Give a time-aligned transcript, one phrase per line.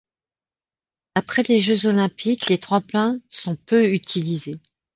[1.13, 4.59] Après les Jeux olympiques, les tremplins sont peu utilisés.